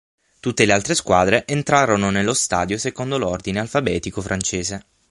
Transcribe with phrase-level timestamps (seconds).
[0.39, 4.83] Tutte le altre squadre entrarono nello stadio secondo l'ordine alfabetico francese.